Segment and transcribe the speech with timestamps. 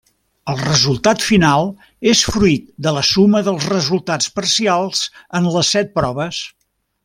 [0.51, 1.67] El resultat final
[2.13, 5.05] és fruit de la suma dels resultats parcials
[5.41, 6.43] en les set proves.